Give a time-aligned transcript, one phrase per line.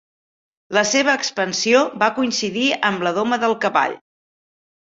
[0.77, 3.99] La seva expansió va coincidir amb la doma del cavall.